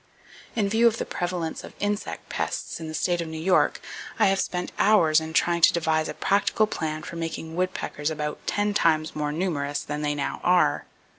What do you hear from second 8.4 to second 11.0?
ten times more numerous than they now are.